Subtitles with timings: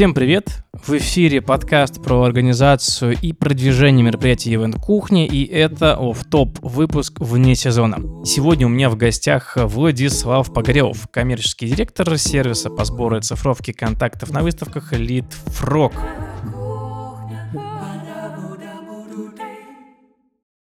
[0.00, 0.64] Всем привет!
[0.72, 7.20] В эфире подкаст про организацию и продвижение мероприятий Event Кухни, и это в топ выпуск
[7.20, 7.98] вне сезона.
[8.24, 14.30] Сегодня у меня в гостях Владислав Погорелов, коммерческий директор сервиса по сбору и цифровке контактов
[14.30, 15.92] на выставках Lead Frog.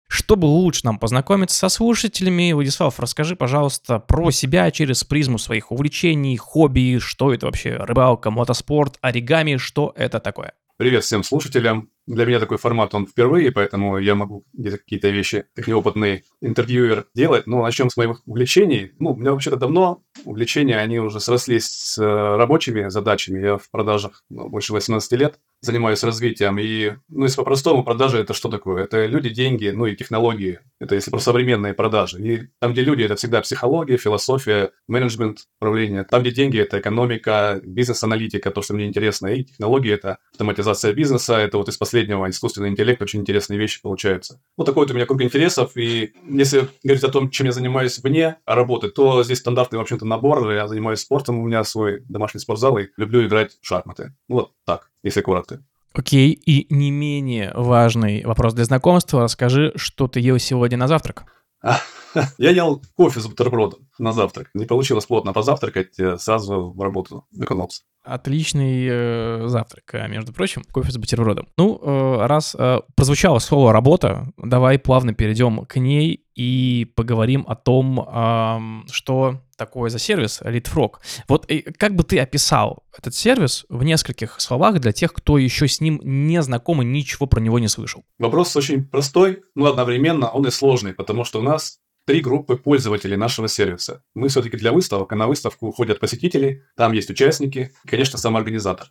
[0.08, 6.36] Чтобы лучше нам познакомиться со слушателями, Владислав, расскажи, пожалуйста, про себя через призму своих увлечений,
[6.36, 10.54] хобби, что это вообще, рыбалка, мотоспорт, оригами, что это такое?
[10.78, 11.90] Привет всем слушателям.
[12.08, 17.06] Для меня такой формат, он впервые, поэтому я могу где-то какие-то вещи, как неопытный интервьюер,
[17.14, 17.46] делать.
[17.46, 18.92] Но начнем с моих увлечений.
[18.98, 23.44] Ну, у меня вообще-то давно увлечения, они уже срослись с э, рабочими задачами.
[23.44, 26.58] Я в продажах ну, больше 18 лет занимаюсь развитием.
[26.58, 28.84] И, ну, если по-простому, продажи– это что такое?
[28.84, 30.60] Это люди, деньги, ну и технологии.
[30.80, 32.22] Это если про современные продажи.
[32.22, 36.04] И там, где люди– это всегда психология, философия, менеджмент, управление.
[36.04, 39.26] Там, где деньги– это экономика, бизнес-аналитика, то, что мне интересно.
[39.26, 41.36] И технологии– это автоматизация бизнеса.
[41.36, 44.40] Это вот из последнего искусственный интеллект очень интересные вещи получаются.
[44.56, 45.76] Вот такой вот у меня круг интересов.
[45.76, 50.04] И если говорить о том, чем я занимаюсь вне работы, то здесь стандартный, в общем-то,
[50.04, 50.48] набор.
[50.52, 54.14] Я занимаюсь спортом, у меня свой домашний спортзал, и люблю играть в шахматы.
[54.28, 55.60] Вот так, если коротко.
[55.92, 59.22] Окей, и не менее важный вопрос для знакомства.
[59.22, 61.24] Расскажи, что ты ел сегодня на завтрак?
[62.38, 64.50] Я ел кофе с бутербродом на завтрак.
[64.54, 67.82] Не получилось плотно позавтракать, э, сразу в работу вернулся.
[68.02, 71.48] Отличный э, завтрак, э, между прочим, кофе с бутербродом.
[71.56, 77.54] Ну, э, раз э, прозвучало слово «работа», давай плавно перейдем к ней и поговорим о
[77.54, 80.92] том, э, что такое за сервис LeadFrog.
[81.28, 85.68] Вот э, как бы ты описал этот сервис в нескольких словах для тех, кто еще
[85.68, 88.04] с ним не знаком и ничего про него не слышал?
[88.18, 93.18] Вопрос очень простой, но одновременно он и сложный, потому что у нас три группы пользователей
[93.18, 94.02] нашего сервиса.
[94.14, 98.34] Мы все-таки для выставок, а на выставку ходят посетители, там есть участники и, конечно, сам
[98.34, 98.86] организатор.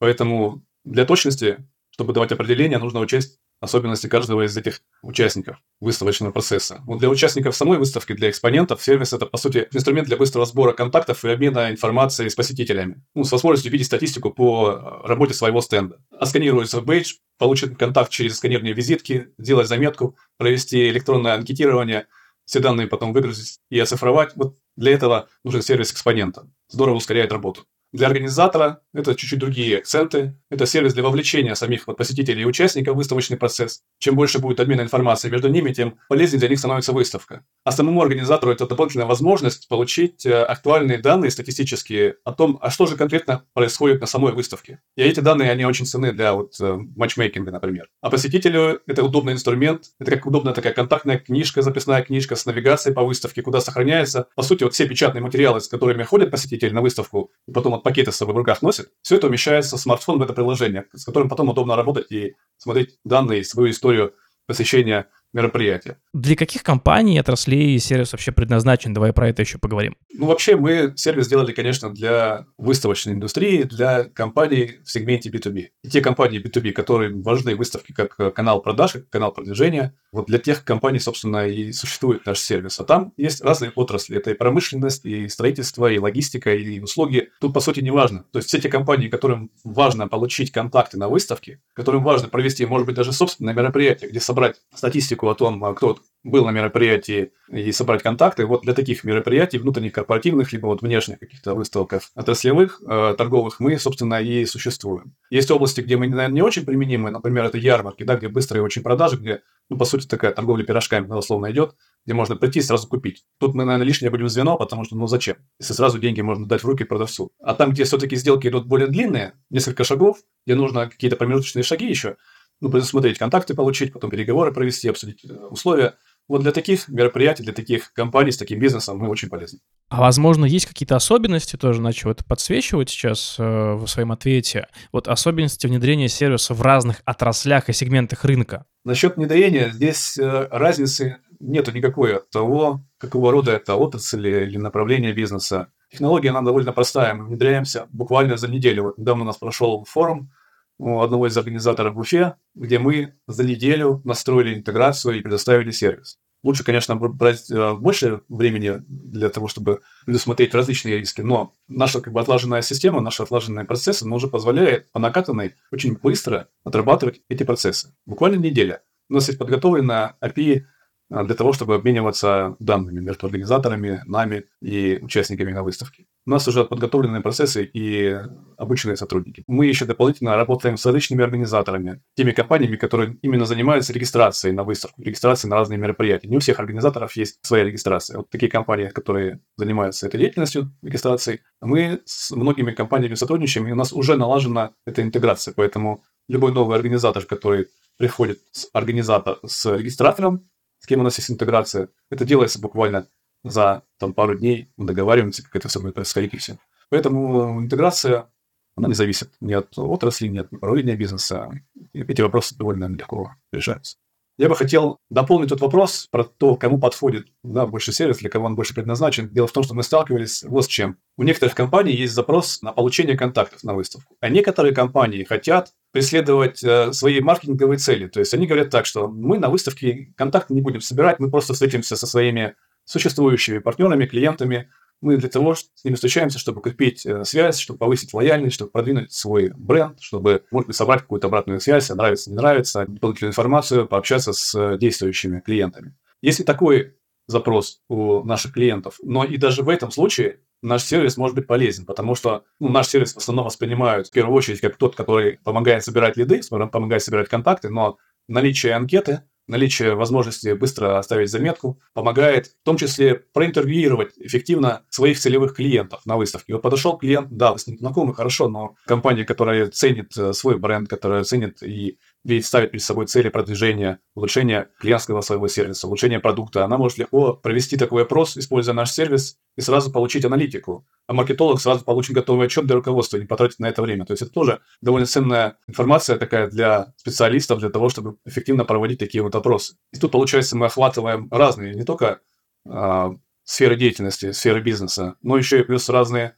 [0.00, 1.58] Поэтому для точности,
[1.90, 6.80] чтобы давать определение, нужно учесть особенности каждого из этих участников выставочного процесса.
[6.86, 10.72] Вот для участников самой выставки, для экспонентов, сервис– это, по сути, инструмент для быстрого сбора
[10.72, 13.00] контактов и обмена информацией с посетителями.
[13.14, 16.04] Ну, с возможностью видеть статистику по э, работе своего стенда.
[16.10, 22.08] Отсканируется бейдж, получит контакт через сканирование визитки, сделать заметку, провести электронное анкетирование–
[22.46, 24.34] все данные потом выгрузить и оцифровать.
[24.36, 26.48] Вот для этого нужен сервис экспонента.
[26.68, 27.66] Здорово ускоряет работу.
[27.92, 30.36] Для организатора это чуть-чуть другие акценты.
[30.50, 33.82] Это сервис для вовлечения самих вот посетителей и участников в выставочный процесс.
[33.98, 37.44] Чем больше будет обмена информацией между ними, тем полезнее для них становится выставка.
[37.64, 42.86] А самому организатору это дополнительная возможность получить э, актуальные данные статистические о том, а что
[42.86, 44.80] же конкретно происходит на самой выставке.
[44.96, 47.88] И эти данные, они очень ценны для вот э, матчмейкинга, например.
[48.00, 49.92] А посетителю это удобный инструмент.
[49.98, 54.28] Это как удобная такая контактная книжка, записная книжка с навигацией по выставке, куда сохраняется.
[54.34, 57.84] По сути, вот все печатные материалы, с которыми ходят посетители на выставку, и потом вот
[57.84, 61.04] пакеты с собой в руках носит, все это умещается в смартфон в это приложение, с
[61.04, 64.14] которым потом удобно работать и смотреть данные, свою историю
[64.46, 65.98] посещения мероприятия.
[66.14, 68.94] Для каких компаний, отраслей сервис вообще предназначен?
[68.94, 69.96] Давай про это еще поговорим.
[70.14, 75.66] Ну, вообще, мы сервис сделали, конечно, для выставочной индустрии, для компаний в сегменте B2B.
[75.82, 80.38] И те компании B2B, которые важны выставки как канал продаж, как канал продвижения, вот для
[80.38, 82.80] тех компаний, собственно, и существует наш сервис.
[82.80, 84.16] А там есть разные отрасли.
[84.16, 87.28] Это и промышленность, и строительство, и логистика, и услуги.
[87.40, 88.24] Тут, по сути, не важно.
[88.32, 92.86] То есть все те компании, которым важно получить контакты на выставке, которым важно провести, может
[92.86, 97.70] быть, даже собственное мероприятие, где собрать статистику о том, а кто был на мероприятии и
[97.72, 98.46] собрать контакты.
[98.46, 103.78] Вот для таких мероприятий, внутренних корпоративных, либо вот внешних каких-то выставках отраслевых, э, торговых, мы,
[103.78, 105.14] собственно, и существуем.
[105.30, 108.82] Есть области, где мы, наверное, не очень применимы, например, это ярмарки, да, где быстрые очень
[108.82, 112.88] продажи, где, ну, по сути, такая торговля пирожками, условно, идет, где можно прийти и сразу
[112.88, 113.24] купить.
[113.38, 115.36] Тут мы, наверное, лишнее будем звено, потому что, ну, зачем?
[115.60, 117.30] Если сразу деньги можно дать в руки продавцу.
[117.40, 121.88] А там, где все-таки сделки идут более длинные, несколько шагов, где нужно какие-то промежуточные шаги
[121.88, 122.16] еще,
[122.60, 125.94] ну, предусмотреть контакты получить, потом переговоры провести, обсудить э, условия.
[126.28, 129.60] Вот для таких мероприятий, для таких компаний с таким бизнесом мы очень полезны.
[129.88, 135.06] А возможно, есть какие-то особенности, тоже начал это подсвечивать сейчас э, в своем ответе, вот
[135.06, 138.66] особенности внедрения сервиса в разных отраслях и сегментах рынка?
[138.84, 145.12] Насчет внедрения здесь э, разницы нету никакой от того, какого рода это отрасль или направление
[145.12, 145.68] бизнеса.
[145.92, 148.84] Технология, она довольно простая, мы внедряемся буквально за неделю.
[148.84, 150.32] Вот недавно у нас прошел форум,
[150.78, 156.18] у одного из организаторов в Уфе, где мы за неделю настроили интеграцию и предоставили сервис.
[156.46, 162.12] Лучше, конечно, брать э, больше времени для того, чтобы предусмотреть различные риски, но наша как
[162.12, 167.42] бы отлаженная система, наши отлаженные процессы, она уже позволяет по накатанной очень быстро отрабатывать эти
[167.42, 167.96] процессы.
[168.06, 168.82] Буквально неделя.
[169.08, 170.62] У нас есть подготовлена API
[171.08, 176.06] для того, чтобы обмениваться данными между организаторами, нами и участниками на выставке.
[176.26, 178.18] у нас уже подготовленные процессы и
[178.56, 179.44] обученные сотрудники.
[179.46, 185.02] Мы еще дополнительно работаем с различными организаторами, теми компаниями, которые именно занимаются регистрацией на выставку,
[185.02, 186.28] регистрацией на разные мероприятия.
[186.28, 188.18] Не у всех организаторов есть своя регистрация.
[188.18, 193.76] Вот такие компании, которые занимаются этой деятельностью, регистрацией, мы с многими компаниями сотрудничаем, и у
[193.76, 195.54] нас уже налажена эта интеграция.
[195.54, 197.68] Поэтому любой новый организатор, который
[197.98, 200.42] приходит с организатор, с регистратором,
[200.78, 203.08] с кем у нас есть интеграция, это делается буквально
[203.44, 206.58] за там, пару дней, мы договариваемся, как это все будет происходить и все.
[206.90, 208.30] Поэтому интеграция,
[208.76, 211.50] она не зависит ни от отрасли, ни от направления бизнеса.
[211.92, 213.96] И эти вопросы довольно легко решаются.
[214.38, 218.44] Я бы хотел дополнить тот вопрос про то, кому подходит да, больше сервис, для кого
[218.46, 219.30] он больше предназначен.
[219.30, 220.98] Дело в том, что мы сталкивались вот с чем.
[221.16, 226.62] У некоторых компаний есть запрос на получение контактов на выставку, а некоторые компании хотят преследовать
[226.62, 228.06] э, свои маркетинговые цели.
[228.06, 231.54] То есть они говорят так, что мы на выставке контакты не будем собирать, мы просто
[231.54, 232.54] встретимся со своими
[232.84, 234.68] существующими партнерами, клиентами,
[235.00, 239.10] мы для того с ними встречаемся, чтобы купить э, связь, чтобы повысить лояльность, чтобы продвинуть
[239.10, 244.34] свой бренд, чтобы, может быть, собрать какую-то обратную связь, нравится, не нравится, дополнительную информацию, пообщаться
[244.34, 245.94] с э, действующими клиентами.
[246.20, 246.94] Если такой
[247.26, 251.86] запрос у наших клиентов, но и даже в этом случае наш сервис может быть полезен,
[251.86, 255.84] потому что ну, наш сервис в основном воспринимают в первую очередь как тот, который помогает
[255.84, 257.98] собирать лиды, помогает собирать контакты, но
[258.28, 265.54] наличие анкеты– наличие возможности быстро оставить заметку помогает в том числе проинтервьюировать эффективно своих целевых
[265.54, 266.54] клиентов на выставке.
[266.54, 270.58] Вот подошел клиент, да, вы с ним знакомы, хорошо, но компания, которая ценит э, свой
[270.58, 276.18] бренд, которая ценит и ведь ставит перед собой цели продвижения, улучшения клиентского своего сервиса, улучшения
[276.18, 280.84] продукта, она может легко провести такой опрос, используя наш сервис, и сразу получить аналитику.
[281.06, 284.06] А маркетолог сразу получит готовый отчет для руководства, не потратить на это время.
[284.06, 288.98] То есть это тоже довольно ценная информация такая для специалистов, для того, чтобы эффективно проводить
[288.98, 289.76] такие вот опросы.
[289.92, 292.22] И тут, получается, мы охватываем разные, не только
[292.68, 293.10] э,
[293.44, 296.34] сферы деятельности, сферы бизнеса, но еще и плюс разные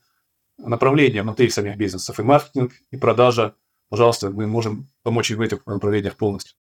[0.59, 3.55] направления внутри самих бизнесов, и маркетинг, и продажа,
[3.89, 6.57] пожалуйста, мы можем помочь и в этих направлениях полностью.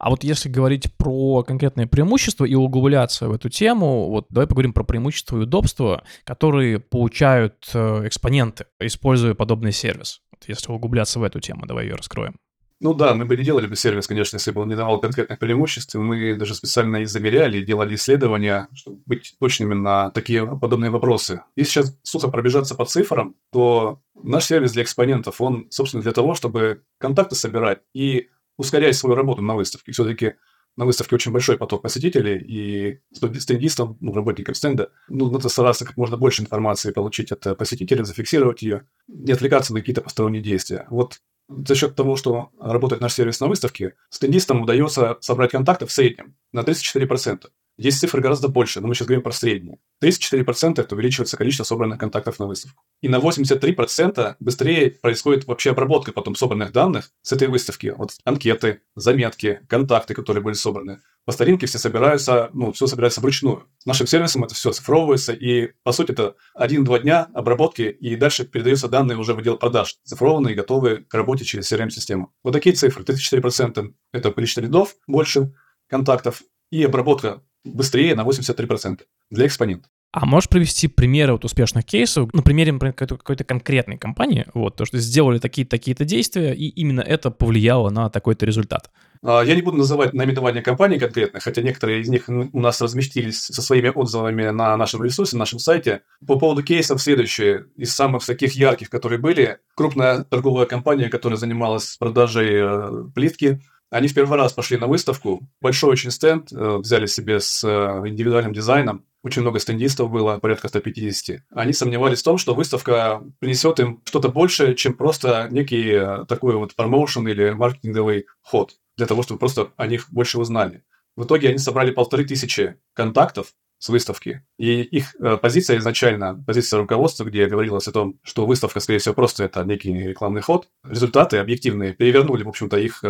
[0.00, 4.72] А вот если говорить про конкретные преимущества и углубляться в эту тему, вот давай поговорим
[4.72, 10.22] про преимущества и удобства, которые получают э, экспоненты, используя подобный сервис.
[10.30, 12.36] Вот если углубляться в эту тему, давай ее раскроем.
[12.82, 15.38] Ну да, мы бы не делали бы сервис, конечно, если бы он не давал конкретных
[15.38, 15.94] преимуществ.
[15.96, 21.42] Мы даже специально и замеряли, делали исследования, чтобы быть точными на такие подобные вопросы.
[21.56, 26.34] Если сейчас сухо пробежаться по цифрам, то наш сервис для экспонентов, он, собственно, для того,
[26.34, 29.92] чтобы контакты собирать и ускорять свою работу на выставке.
[29.92, 30.36] Все-таки
[30.76, 33.00] на выставке очень большой поток посетителей, и
[33.38, 38.62] стендистам, ну, работникам стенда, ну, надо стараться как можно больше информации получить от посетителей, зафиксировать
[38.62, 40.86] ее, не отвлекаться на какие-то посторонние действия.
[40.88, 41.20] Вот
[41.66, 46.36] за счет того, что работает наш сервис на выставке, стендистам удается собрать контактов в среднем
[46.52, 47.46] на 34%.
[47.80, 49.78] Есть цифры гораздо больше, но мы сейчас говорим про средние.
[50.04, 52.82] 34% это увеличивается количество собранных контактов на выставку.
[53.00, 57.94] И на 83% быстрее происходит вообще обработка потом собранных данных с этой выставки.
[57.96, 61.00] Вот анкеты, заметки, контакты, которые были собраны.
[61.24, 63.66] По старинке все собираются, ну, все собирается вручную.
[63.78, 68.44] С нашим сервисом это все цифровывается, и, по сути, это один-два дня обработки, и дальше
[68.44, 72.34] передаются данные уже в отдел продаж, цифрованные, готовые к работе через CRM-систему.
[72.44, 73.04] Вот такие цифры.
[73.04, 75.54] 34% это количество рядов больше
[75.88, 79.88] контактов, и обработка быстрее на 83% для экспонента.
[80.12, 84.74] А можешь привести примеры вот успешных кейсов, на примере, например, какой-то, какой-то конкретной компании, вот,
[84.76, 88.90] то, что сделали такие-то такие-то действия, и именно это повлияло на такой-то результат?
[89.22, 93.40] А, я не буду называть наименование компаний конкретных, хотя некоторые из них у нас разместились
[93.40, 96.02] со своими отзывами на нашем ресурсе, на нашем сайте.
[96.26, 97.66] По поводу кейсов следующее.
[97.76, 104.06] Из самых таких ярких, которые были, крупная торговая компания, которая занималась продажей э, плитки, они
[104.06, 105.48] в первый раз пошли на выставку.
[105.60, 109.04] Большой очень стенд э, взяли себе с э, индивидуальным дизайном.
[109.22, 111.40] Очень много стендистов было, порядка 150.
[111.50, 116.54] Они сомневались в том, что выставка принесет им что-то большее, чем просто некий э, такой
[116.54, 120.84] вот промоушен или маркетинговый ход, для того, чтобы просто о них больше узнали.
[121.16, 124.44] В итоге они собрали полторы тысячи контактов с выставки.
[124.58, 129.44] И их позиция изначально, позиция руководства, где говорилось о том, что выставка, скорее всего, просто
[129.44, 133.02] это некий рекламный ход, результаты объективные перевернули, в общем-то, их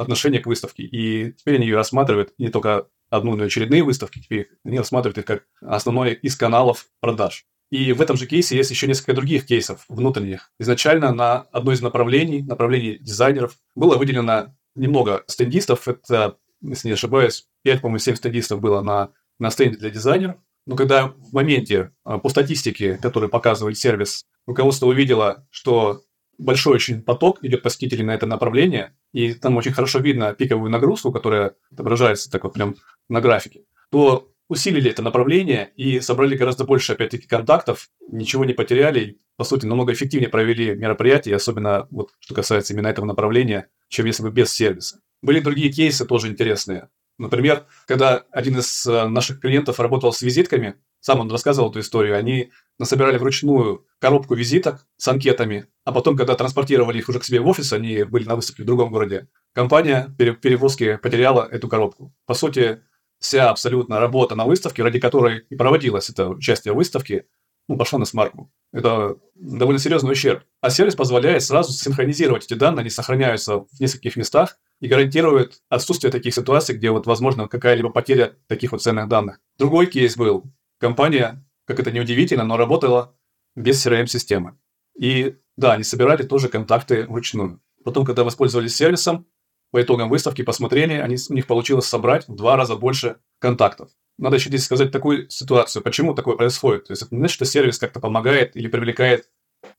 [0.00, 0.82] отношение к выставке.
[0.84, 5.18] И теперь они ее рассматривают не только одну, но и очередные выставки, теперь они рассматривают
[5.18, 7.44] их как основной из каналов продаж.
[7.70, 10.52] И в этом же кейсе есть еще несколько других кейсов внутренних.
[10.58, 15.86] Изначально на одно из направлений, направлений дизайнеров, было выделено немного стендистов.
[15.86, 20.36] Это, если не ошибаюсь, 5, по-моему, 7 стендистов было на, на стенде для дизайнеров.
[20.66, 26.02] Но когда в моменте а, по статистике, который показывает сервис, руководство увидело, что
[26.40, 31.12] большой очень поток идет посетителей на это направление, и там очень хорошо видно пиковую нагрузку,
[31.12, 32.76] которая отображается так вот прям
[33.08, 39.18] на графике, то усилили это направление и собрали гораздо больше, опять-таки, контактов, ничего не потеряли,
[39.36, 44.22] по сути, намного эффективнее провели мероприятие, особенно вот что касается именно этого направления, чем если
[44.22, 45.00] бы без сервиса.
[45.22, 46.88] Были другие кейсы тоже интересные.
[47.18, 52.16] Например, когда один из э, наших клиентов работал с визитками, сам он рассказывал эту историю,
[52.16, 57.40] они насобирали вручную коробку визиток с анкетами, а потом, когда транспортировали их уже к себе
[57.40, 62.14] в офис, они были на выставке в другом городе, компания перевозки потеряла эту коробку.
[62.26, 62.80] По сути,
[63.18, 67.26] вся абсолютно работа на выставке, ради которой и проводилось это участие в выставке,
[67.68, 68.50] ну, пошла на смарку.
[68.72, 70.42] Это довольно серьезный ущерб.
[70.60, 76.10] А сервис позволяет сразу синхронизировать эти данные, они сохраняются в нескольких местах и гарантирует отсутствие
[76.10, 79.38] таких ситуаций, где вот возможно какая-либо потеря таких вот ценных данных.
[79.56, 80.44] Другой кейс был.
[80.80, 83.14] Компания, как это не удивительно, но работала
[83.54, 84.58] без CRM-системы.
[84.98, 87.60] И да, они собирали тоже контакты вручную.
[87.84, 89.26] Потом, когда воспользовались сервисом,
[89.70, 93.90] по итогам выставки посмотрели, они, у них получилось собрать в два раза больше контактов.
[94.18, 96.86] Надо еще здесь сказать такую ситуацию, почему такое происходит.
[96.86, 99.28] То есть это не значит, что сервис как-то помогает или привлекает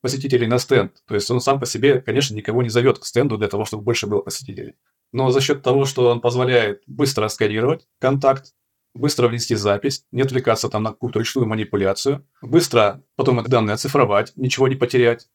[0.01, 1.03] посетителей на стенд.
[1.07, 3.83] То есть он сам по себе, конечно, никого не зовет к стенду для того, чтобы
[3.83, 4.75] больше было посетителей.
[5.11, 8.53] Но за счет того, что он позволяет быстро сканировать контакт,
[8.93, 14.33] быстро внести запись, не отвлекаться там на какую-то ручную манипуляцию, быстро потом эти данные оцифровать,
[14.35, 15.27] ничего не потерять.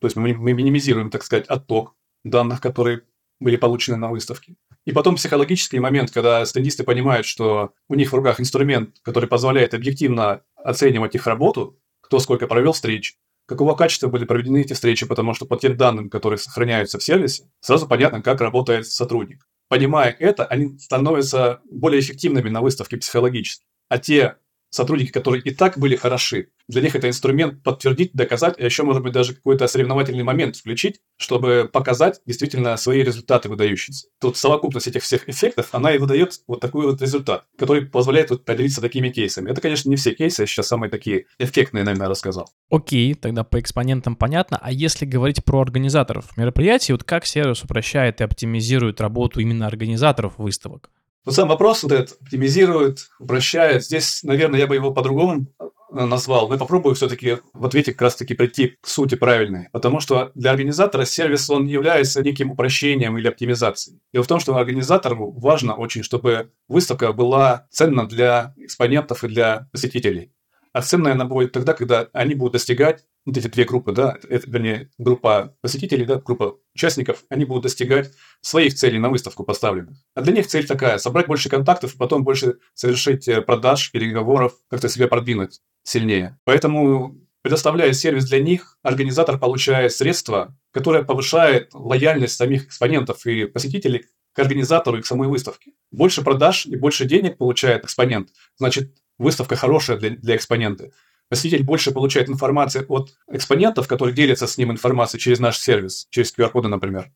[0.00, 3.02] То есть мы, мы минимизируем, так сказать, отток данных, которые
[3.40, 4.56] были получены на выставке.
[4.84, 9.74] И потом психологический момент, когда стендисты понимают, что у них в руках инструмент, который позволяет
[9.74, 13.16] объективно оценивать их работу, кто сколько провел встреч,
[13.46, 17.44] какого качества были проведены эти встречи, потому что по тем данным, которые сохраняются в сервисе,
[17.60, 19.46] сразу понятно, как работает сотрудник.
[19.72, 23.64] Понимая это, они становятся более эффективными на выставке психологически.
[23.88, 24.36] А те
[24.72, 29.02] сотрудники, которые и так были хороши, для них это инструмент подтвердить, доказать, а еще, может
[29.02, 34.08] быть, даже какой-то соревновательный момент включить, чтобы показать действительно свои результаты выдающиеся.
[34.20, 38.44] Тут совокупность этих всех эффектов, она и выдает вот такой вот результат, который позволяет вот
[38.44, 39.50] поделиться такими кейсами.
[39.50, 42.48] Это, конечно, не все кейсы, я сейчас самые такие эффектные, наверное, рассказал.
[42.70, 44.58] Окей, тогда по экспонентам понятно.
[44.60, 50.38] А если говорить про организаторов мероприятий, вот как сервис упрощает и оптимизирует работу именно организаторов
[50.38, 50.90] выставок?
[51.24, 53.84] Вот сам вопрос вот этот оптимизирует, упрощает.
[53.84, 58.02] Здесь, наверное, я бы его по-другому э, назвал, но я попробую все-таки в ответе как
[58.02, 59.68] раз-таки прийти к сути правильной.
[59.70, 64.00] Потому что для организатора сервис, он является неким упрощением или оптимизацией.
[64.12, 69.68] Дело в том, что организатору важно очень, чтобы выставка была ценна для экспонентов и для
[69.70, 70.32] посетителей.
[70.72, 74.50] А ценная она будет тогда, когда они будут достигать, вот эти две группы, да, это,
[74.50, 79.96] вернее, группа посетителей, да, группа участников, они будут достигать своих целей на выставку поставленных.
[80.14, 84.88] А для них цель такая– собрать больше контактов, потом больше совершить э, продаж, переговоров, как-то
[84.88, 86.38] себя продвинуть сильнее.
[86.44, 94.06] Поэтому Предоставляя сервис для них, организатор получает средства, которое повышает лояльность самих экспонентов и посетителей
[94.32, 95.72] к организатору и к самой выставке.
[95.90, 100.92] Больше продаж и больше денег получает экспонент, значит, выставка хорошая для, для экспонента.
[101.32, 106.30] Посетитель больше получает информации от экспонентов, которые делятся с ним информацией через наш сервис, через
[106.36, 107.10] QR-коды, например.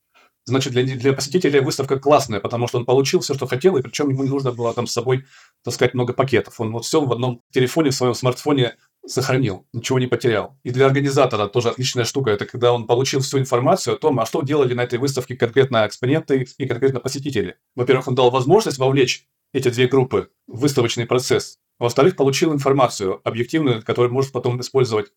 [0.46, 4.08] Значит, для, для посетителя выставка классная, потому что он получил все, что хотел, и причем
[4.08, 5.26] ему не нужно было там с собой
[5.62, 6.58] таскать много пакетов.
[6.62, 10.58] Он вот все в одном телефоне, в своем смартфоне сохранил, ничего не потерял.
[10.62, 14.24] И для организатора тоже отличная штука, это когда он получил всю информацию о том, а
[14.24, 17.56] что делали на этой выставке конкретно экспоненты и конкретно посетители.
[17.74, 21.58] Во-первых, он дал возможность вовлечь эти две группы выставочный процесс.
[21.78, 25.12] Во-вторых, получил информацию объективную, которую может потом использовать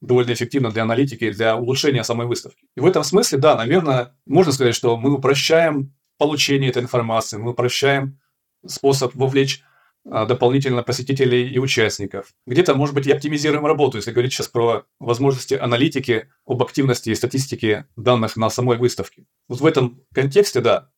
[0.00, 2.64] довольно эффективно для аналитики, для улучшения самой выставки.
[2.76, 7.52] И в этом смысле, да, наверное, можно сказать, что мы упрощаем получение этой информации, мы
[7.52, 8.18] упрощаем
[8.66, 9.62] способ вовлечь
[10.04, 12.34] а, дополнительно посетителей и участников.
[12.46, 17.14] Где-то, может быть, и оптимизируем работу, если говорить сейчас про возможности аналитики об активности и
[17.14, 19.26] статистике данных на самой выставке.
[19.48, 20.90] Вот в этом контексте, да,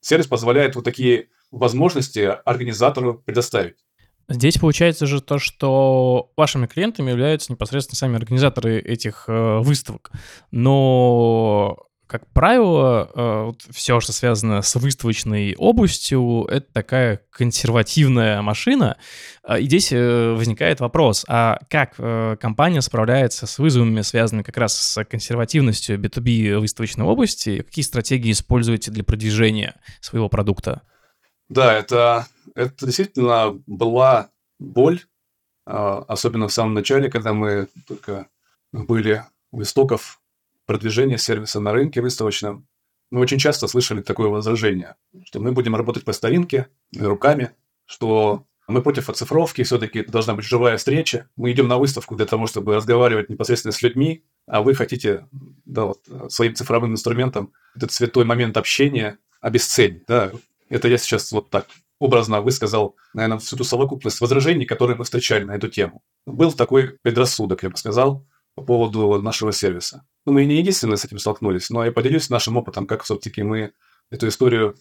[0.00, 3.76] сервис позволяет вот такие возможности организатору предоставить.
[4.28, 10.10] Здесь получается же то, что вашими клиентами являются непосредственно сами организаторы этих э, выставок.
[10.50, 18.96] Но как правило, э, вот все, что связано с выставочной областью, это такая консервативная машина.
[19.46, 21.96] Э, и здесь э, возникает вопрос, а как
[22.40, 27.60] компания справляется с вызовами, связанными как раз с консервативностью B2B выставочной области?
[27.60, 30.82] Какие стратегии используете для продвижения своего продукта?
[31.48, 35.00] Да, это, это действительно была боль,
[35.64, 38.28] а, особенно в самом начале, когда мы только
[38.72, 40.20] были у истоков
[40.66, 42.66] продвижения сервиса на рынке выставочном.
[43.10, 47.52] Мы очень часто слышали такое возражение, что мы будем работать по старинке, руками,
[47.86, 51.30] что мы против оцифровки, все-таки должна быть живая встреча.
[51.36, 55.26] Мы идем на выставку для того, чтобы разговаривать непосредственно с людьми, а вы хотите
[55.64, 60.04] да, вот, своим цифровым инструментом этот святой момент общения обесценить.
[60.06, 60.32] Да,
[60.68, 61.66] это я сейчас вот так
[61.98, 66.02] образно высказал, наверное, всю ту совокупность возражений, которые мы встречали на эту тему.
[66.26, 70.04] Был такой предрассудок, я бы сказал, по поводу нашего сервиса.
[70.26, 73.72] Ну, мы не единственные с этим столкнулись, но я поделюсь нашим опытом, как все-таки мы
[74.10, 74.76] эту историю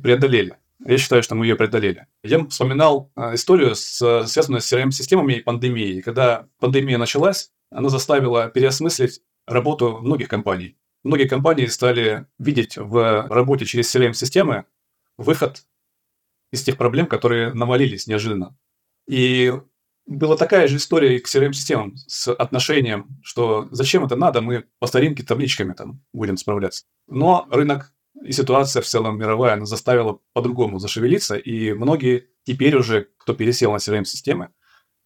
[0.00, 0.56] преодолели.
[0.86, 2.06] Я считаю, что мы ее преодолели.
[2.22, 6.00] Я вспоминал а, историю, с, связанную с CRM-системами и пандемией.
[6.00, 10.76] Когда пандемия началась, она заставила переосмыслить работу многих компаний.
[11.02, 14.64] Многие компании стали видеть в работе через CRM-системы
[15.20, 15.64] выход
[16.52, 18.56] из тех проблем, которые навалились неожиданно.
[19.06, 19.52] И
[20.06, 24.86] была такая же история и к CRM-системам с отношением, что зачем это надо, мы по
[24.86, 26.84] старинке табличками там будем справляться.
[27.06, 27.92] Но рынок
[28.24, 33.72] и ситуация в целом мировая, она заставила по-другому зашевелиться, и многие теперь уже, кто пересел
[33.72, 34.48] на CRM-системы,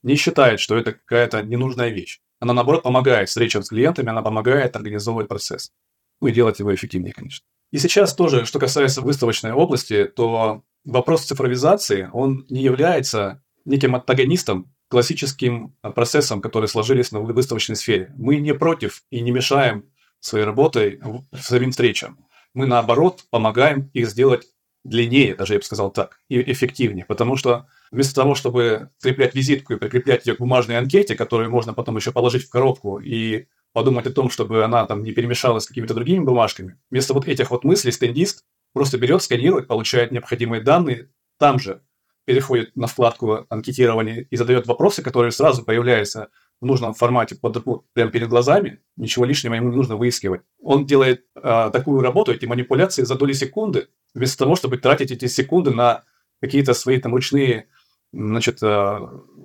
[0.02, 2.20] не считают, что это какая-то ненужная вещь.
[2.40, 5.72] Она, наоборот, помогает встречам с клиентами, она помогает организовывать процесс.
[6.20, 7.44] Ну и делать его эффективнее, конечно.
[7.74, 14.72] И сейчас тоже, что касается выставочной области, то вопрос цифровизации, он не является неким антагонистом
[14.86, 18.12] классическим процессам, которые сложились на выставочной сфере.
[18.16, 19.86] Мы не против и не мешаем
[20.20, 21.00] своей работой
[21.36, 22.24] самим встречам.
[22.54, 24.46] Мы, наоборот, помогаем их сделать
[24.84, 27.06] длиннее, даже я бы сказал так, и эффективнее.
[27.06, 31.74] Потому что вместо того, чтобы скреплять визитку и прикреплять ее к бумажной анкете, которую можно
[31.74, 35.66] потом еще положить в коробку и подумать о том, чтобы она там не перемешалась с
[35.66, 41.10] какими-то другими бумажками, вместо вот этих вот мыслей стендист просто берет, сканирует, получает необходимые данные,
[41.38, 41.82] там же
[42.24, 46.28] переходит на вкладку анкетирования и задает вопросы, которые сразу появляются
[46.60, 47.62] в нужном формате под,
[47.92, 50.42] прямо перед глазами, ничего лишнего ему не нужно выискивать.
[50.62, 55.26] Он делает э, такую работу, эти манипуляции за доли секунды, вместо того, чтобы тратить эти
[55.26, 56.04] секунды на
[56.40, 57.66] какие-то свои там ручные
[58.12, 58.98] значит, э,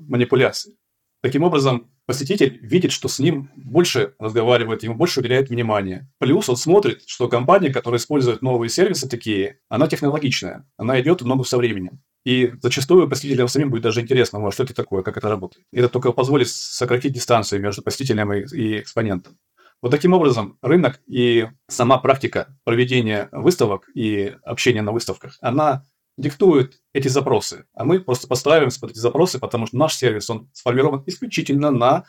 [0.08, 0.78] манипуляции.
[1.22, 6.10] Таким образом, посетитель видит, что с ним больше разговаривает, ему больше уделяет внимание.
[6.18, 11.28] Плюс он смотрит, что компания, которая использует новые сервисы такие, она технологичная, она идет в
[11.28, 12.02] ногу со временем.
[12.26, 15.68] И зачастую посетителям самим будет даже интересно, а что это такое, как это работает.
[15.72, 19.38] Это только позволит сократить дистанцию между посетителем и, и экспонентом.
[19.80, 25.86] Вот таким образом рынок и сама практика проведения выставок и общения на выставках, она
[26.20, 27.66] диктует эти запросы.
[27.74, 32.04] А мы просто подстраиваемся под эти запросы, потому что наш сервис, он сформирован исключительно на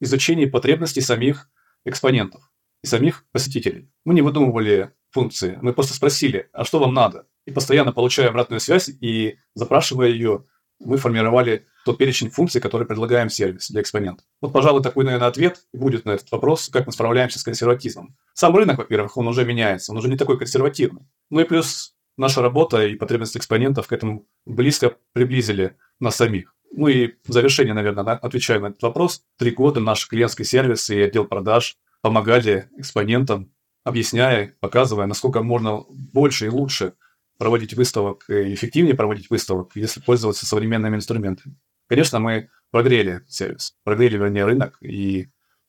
[0.00, 1.48] изучении потребностей самих
[1.84, 3.90] экспонентов и самих посетителей.
[4.04, 7.26] Мы не выдумывали функции, мы просто спросили, а что вам надо?
[7.46, 10.44] И постоянно получая обратную связь и запрашивая ее,
[10.78, 14.24] мы формировали тот перечень функций, которые предлагаем сервис для экспонента.
[14.42, 18.16] Вот, пожалуй, такой, наверное, ответ будет на этот вопрос, как мы справляемся с консерватизмом.
[18.34, 21.02] Сам рынок, во-первых, он уже меняется, он уже не такой консервативный.
[21.30, 26.54] Ну и плюс наша работа и потребности экспонентов к этому близко приблизили нас самих.
[26.72, 29.22] Ну и в завершение, наверное, отвечаю на этот вопрос.
[29.38, 33.52] Три года наш клиентский сервис и отдел продаж помогали экспонентам,
[33.84, 36.94] объясняя, показывая, насколько можно больше и лучше
[37.38, 41.56] проводить выставок, и эффективнее проводить выставок, если пользоваться современными инструментами.
[41.88, 45.28] Конечно, мы прогрели сервис, прогрели, вернее, рынок и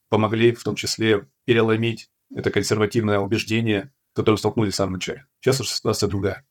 [0.09, 5.25] помогли в том числе переломить это консервативное убеждение, с которым столкнулись в самом начале.
[5.41, 6.45] Сейчас уже ситуация другая.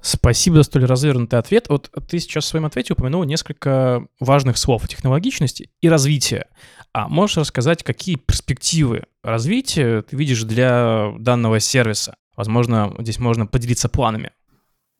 [0.00, 1.68] Спасибо за столь развернутый ответ.
[1.68, 6.46] Вот ты сейчас в своем ответе упомянул несколько важных слов— технологичности и развитие.
[6.94, 12.16] А можешь рассказать, какие перспективы развития ты видишь для данного сервиса?
[12.36, 14.30] Возможно, здесь можно поделиться планами.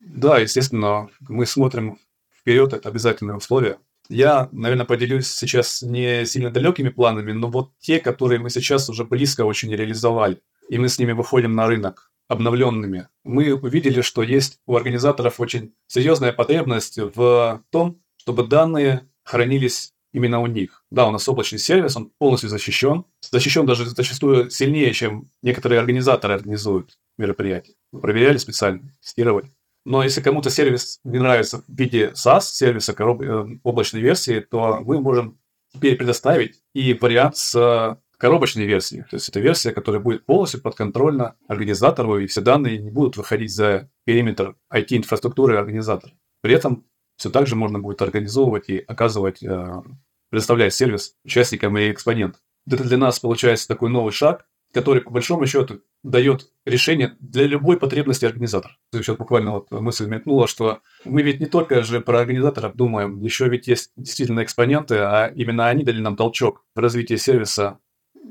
[0.00, 1.98] Да, естественно, мы смотрим
[2.38, 3.78] вперед, это обязательное условие.
[4.10, 9.04] Я, наверное, поделюсь сейчас не сильно далекими планами, но вот те, которые мы сейчас уже
[9.04, 13.08] близко очень реализовали, и мы с ними выходим на рынок обновленными.
[13.24, 20.40] Мы увидели, что есть у организаторов очень серьезная потребность в том, чтобы данные хранились именно
[20.40, 20.84] у них.
[20.92, 23.04] Да, у нас облачный сервис, он полностью защищен.
[23.20, 27.74] Защищен даже зачастую сильнее, чем некоторые организаторы организуют мероприятия.
[27.90, 29.50] Мы проверяли специально, тестировали.
[29.84, 33.22] Но если кому-то сервис не нравится в виде SaaS, сервиса короб...
[33.22, 35.38] Э, облачной версии, то мы можем
[35.72, 39.04] теперь предоставить и вариант с коробочной версией.
[39.04, 43.52] То есть это версия, которая будет полностью подконтрольна организатору, и все данные не будут выходить
[43.52, 46.12] за периметр IT-инфраструктуры организатора.
[46.42, 46.84] При этом
[47.16, 49.82] все так же можно будет организовывать и оказывать, э,
[50.28, 52.40] предоставлять сервис участникам и экспонентам.
[52.70, 57.78] Это для нас получается такой новый шаг, который, по большому счету, дает решение для любой
[57.78, 58.76] потребности организатора.
[58.92, 63.48] Сейчас буквально вот мысль метнула, что мы ведь не только же про организаторов думаем, еще
[63.48, 67.78] ведь есть действительно экспоненты, а именно они дали нам толчок в развитии сервиса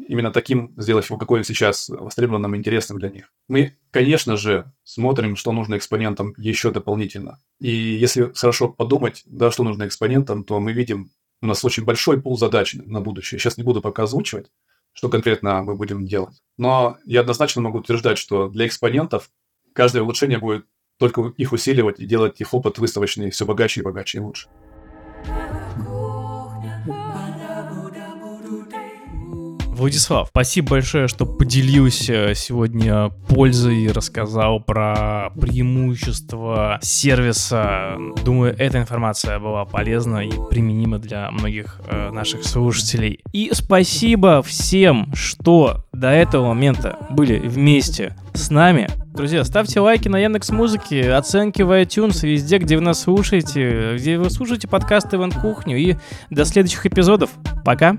[0.08, 3.32] именно таким, сделав его какой он сейчас востребованным интересным для них.
[3.47, 7.39] Мы, конечно же, смотрим, что нужно экспонентам еще дополнительно.
[7.60, 12.21] И если хорошо подумать, да, что нужно экспонентам, то мы видим, у нас очень большой
[12.21, 13.39] пул задач на будущее.
[13.39, 14.52] Сейчас не буду пока озвучивать,
[14.93, 16.41] что конкретно мы будем делать.
[16.58, 19.30] Но я однозначно могу утверждать, что для экспонентов
[19.73, 20.65] каждое улучшение будет
[20.97, 24.49] только их усиливать и делать их опыт выставочный все богаче и богаче и лучше.
[29.80, 37.96] Владислав, спасибо большое, что поделился сегодня пользой, рассказал про преимущества сервиса.
[38.26, 43.22] Думаю, эта информация была полезна и применима для многих э, наших слушателей.
[43.32, 48.89] И спасибо всем, что до этого момента были вместе с нами.
[49.13, 54.18] Друзья, ставьте лайки на Яндекс Музыке, оценки в iTunes, везде, где вы нас слушаете, где
[54.18, 55.78] вы слушаете подкасты Иван Кухню.
[55.78, 55.96] И
[56.30, 57.30] до следующих эпизодов.
[57.63, 57.96] Пока!